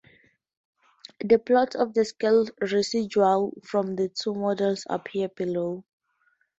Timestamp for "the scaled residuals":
1.93-3.63